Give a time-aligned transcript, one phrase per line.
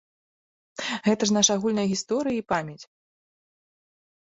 [1.07, 2.81] Гэта ж наша агульная гісторыя і памяць!